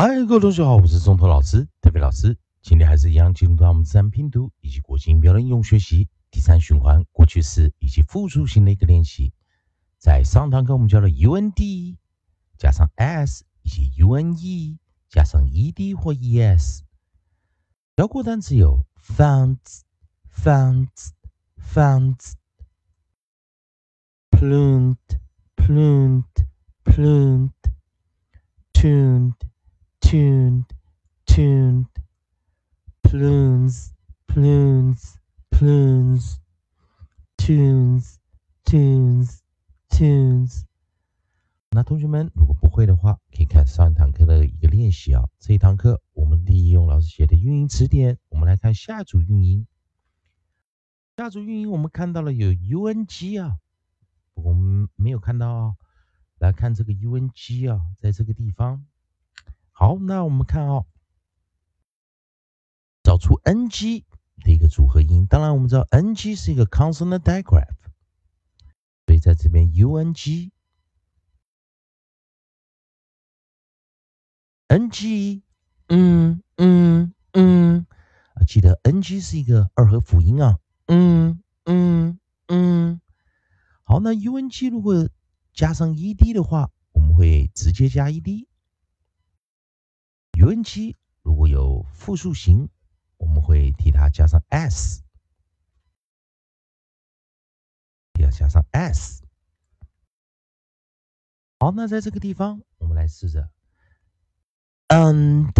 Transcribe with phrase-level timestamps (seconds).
[0.00, 2.38] 嗨，各位同学好，我是中头老师，特别老师。
[2.62, 9.32] 今天还是一样，进入到我们自然拼读以及国际音标的应用学习第三循环过去式以及复数型的一个练习。
[9.98, 11.98] 在上堂课我们教了 U N D
[12.56, 16.84] 加上 S 以及 U N E 加上 E D 或 E S。
[17.96, 19.58] 教过单词有 found、
[20.32, 20.86] found、
[21.74, 22.18] found、
[24.30, 24.96] plumed、
[25.56, 26.22] plumed、
[26.84, 27.50] plumed、
[28.72, 29.32] tuned。
[30.08, 30.64] Tuned,
[31.26, 31.84] tuned,
[33.02, 33.92] plumes,
[34.26, 35.18] plumes,
[35.50, 36.38] plumes,
[37.36, 38.16] tunes,
[38.64, 39.40] tunes,
[39.90, 40.62] tunes。
[41.72, 45.28] 那同学们如果不会的话，可以看上一堂课的一个练习啊。
[45.38, 49.66] 这一堂课我们利用老师写的运音词典，我们来看下一组运音。
[51.18, 53.58] 下组运音我们看到了有 u n g 啊，
[54.32, 55.76] 我们没有看到啊。
[56.38, 58.86] 来看这个 u n g 啊，在这个地方。
[59.80, 60.86] 好，那我们看哦，
[63.04, 64.02] 找出 ng
[64.42, 65.24] 的一个组合音。
[65.28, 67.76] 当然，我们知道 ng 是一个 consonant digraph，
[69.06, 70.50] 所以在这边 ung
[74.66, 75.42] ng，
[75.86, 77.86] 嗯嗯嗯，
[78.48, 82.18] 记得 ng 是一个二合辅音啊，嗯嗯
[82.48, 83.00] 嗯。
[83.84, 85.08] 好，那 ung 如果
[85.54, 88.48] 加上 ed 的话，我们会直接加 ed。
[90.38, 92.68] U n g 如果有复数形，
[93.16, 95.02] 我们会替它加上 s，
[98.20, 99.24] 要加上 s。
[101.58, 103.50] 好，那在这个地方，我们来试着
[104.86, 105.50] ，and，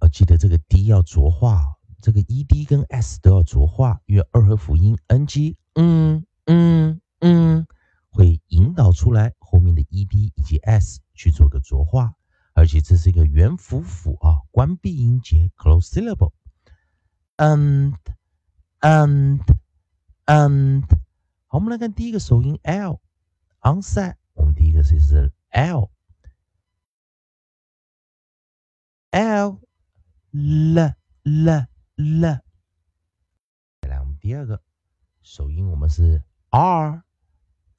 [0.00, 7.66] 呃，记得这个 d 要浊化，这个 e d 跟 s 都要浊化，因为二合辅音 n g，嗯嗯嗯，
[8.10, 12.14] 会引导出来后面的 e d 以及 s 去做个浊化。
[12.54, 16.32] 而且这是一个元辅辅啊，关闭音节 （close syllable）。
[17.36, 17.96] and
[18.80, 19.40] and
[20.26, 20.84] and，
[21.46, 24.16] 好，我们来看第一个首音 l，onside。
[24.34, 25.90] 我们第一个是是 l
[29.10, 29.60] l
[30.30, 32.40] l l l。
[33.80, 34.62] 再来，我们第二个
[35.22, 37.02] 首音我们是 r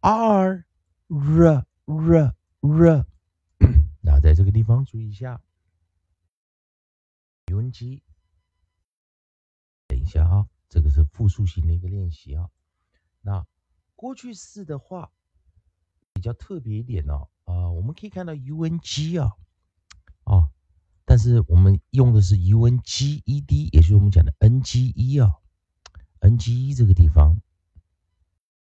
[0.00, 0.64] r
[1.08, 3.07] r r r。
[4.00, 5.40] 那在这个地方注意一下
[7.46, 8.02] ，u n g。
[9.86, 12.50] 等一下啊，这个是复数型的一个练习啊。
[13.22, 13.46] 那
[13.96, 15.10] 过去式的话
[16.12, 19.32] 比较特别一点哦，啊，我们可以看到 u n g 啊，
[20.24, 20.50] 啊，
[21.04, 25.38] 但是我们用的是 u n g e d，也就是我们讲的 n g e 啊
[26.20, 27.40] ，n g e 这个地方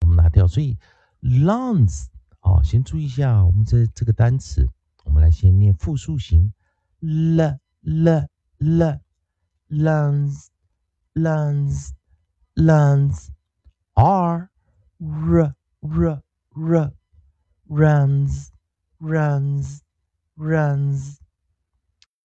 [0.00, 0.76] 我们拿掉，所以
[1.20, 2.08] lungs
[2.40, 4.68] 啊，先注意一下我们这这个单词。
[5.06, 6.52] 我们来先念复数型
[7.00, 8.28] ，l l
[8.58, 9.00] l
[9.68, 10.46] lungs
[11.14, 11.90] lungs
[12.54, 13.28] lungs
[13.94, 14.50] r
[14.98, 16.92] r r r
[17.68, 18.48] runs
[19.00, 19.78] runs
[20.36, 21.16] runs。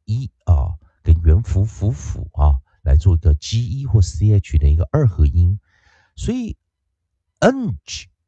[0.05, 5.61] 一啊，跟元辅辅辅啊来做一个 g e 或 c h 的一个二合音，
[6.17, 6.57] 所以
[7.39, 7.77] ng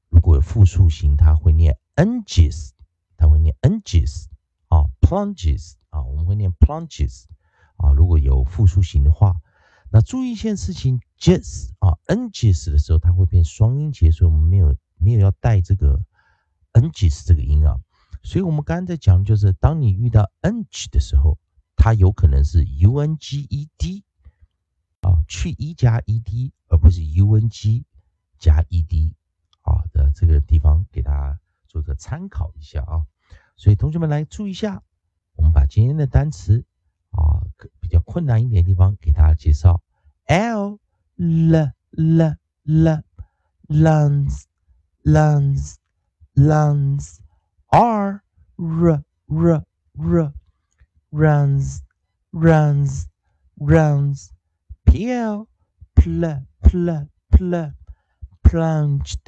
[0.08, 2.70] 如果有复数形，它会念 n gs，
[3.16, 4.26] 它会念 n gs
[4.68, 7.24] 啊，plunges 啊，我们会念 plunges
[7.82, 9.34] 啊，如果有复数型的话。
[9.94, 16.02] 那注意一件事情，jes 啊，nges 的时候，它会变双音节，所以我们没有没有要带这个
[16.72, 17.76] nges 这个音啊。
[18.22, 21.36] 所以我们刚刚在讲，就是当你遇到 ng 的时候，
[21.76, 24.02] 它有可能是 unged
[25.02, 27.84] 啊，去 e 加 ed，而不是 ung
[28.38, 29.12] 加 ed
[29.60, 31.38] 啊的这个地方，给大家
[31.68, 33.04] 做个参考一下啊。
[33.56, 34.82] 所以同学们来注意一下，
[35.36, 36.64] 我们把今天的单词。
[37.80, 39.82] 比较困难一点的地方给大家介绍
[40.26, 40.78] ：l
[41.16, 43.02] l l l
[43.68, 44.44] lungs
[45.04, 45.76] lungs
[46.34, 47.18] lungs
[47.68, 48.22] r
[48.56, 49.64] r r
[49.94, 50.32] r
[51.10, 51.82] runs
[52.32, 53.06] runs
[53.58, 54.30] runs
[54.84, 55.46] pl
[55.94, 57.74] pl pl pl
[58.42, 59.20] plunged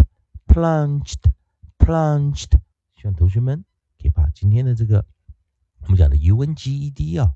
[0.47, 1.33] plunged
[1.79, 2.59] plunged。
[2.97, 3.65] 希望同学们
[3.99, 5.07] 可以把今天的这个
[5.83, 7.35] 我们讲的 u n g e d 啊。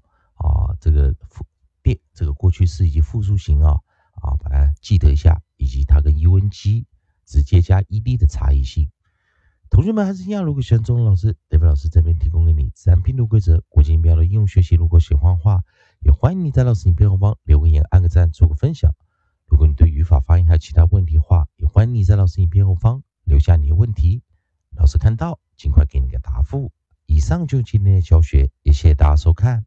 [0.80, 1.46] 这个复
[1.82, 3.80] 变这个过去式以及复数型啊
[4.12, 6.86] 啊，把它记得一下，以及它跟 u n g
[7.24, 8.88] 直接加 e d 的差异性。
[9.70, 14.76] 同学们还是一样，如果喜欢中文老师，David 老师这边提供给你自然拼读规则、国际音标的应用学习。
[14.76, 15.62] 如果喜欢的话，
[16.00, 18.94] 也欢迎你在老师影片后方留个言、按个赞、做个分享。
[19.46, 24.22] 如果你对语法、发音还有其他问题的话，也欢迎你在老师影片后方留下你的问题，
[24.74, 26.72] 老师看到尽快给你个答复。
[27.04, 29.66] 以上就是今天的教学，也谢谢大家收看。